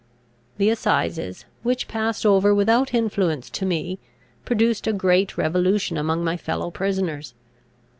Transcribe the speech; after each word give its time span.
The 0.57 0.71
assizes, 0.71 1.45
which 1.61 1.87
passed 1.87 2.25
over 2.25 2.55
without 2.55 2.91
influence 2.95 3.51
to 3.51 3.67
me, 3.67 3.99
produced 4.45 4.87
a 4.87 4.93
great 4.93 5.37
revolution 5.37 5.95
among 5.95 6.23
my 6.23 6.37
fellow 6.37 6.71
prisoners. 6.71 7.35